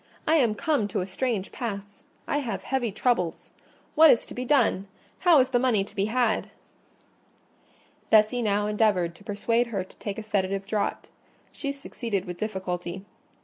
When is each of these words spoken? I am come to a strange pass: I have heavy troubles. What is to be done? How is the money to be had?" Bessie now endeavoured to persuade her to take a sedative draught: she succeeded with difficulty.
I 0.25 0.33
am 0.37 0.55
come 0.55 0.87
to 0.87 1.01
a 1.01 1.05
strange 1.05 1.51
pass: 1.51 2.05
I 2.27 2.39
have 2.39 2.63
heavy 2.63 2.91
troubles. 2.91 3.51
What 3.93 4.09
is 4.09 4.25
to 4.25 4.33
be 4.33 4.45
done? 4.45 4.87
How 5.19 5.37
is 5.39 5.49
the 5.49 5.59
money 5.59 5.83
to 5.83 5.95
be 5.95 6.05
had?" 6.05 6.49
Bessie 8.09 8.41
now 8.41 8.65
endeavoured 8.65 9.13
to 9.13 9.23
persuade 9.23 9.67
her 9.67 9.83
to 9.83 9.95
take 9.97 10.17
a 10.17 10.23
sedative 10.23 10.65
draught: 10.65 11.09
she 11.51 11.71
succeeded 11.71 12.25
with 12.25 12.39
difficulty. 12.39 13.05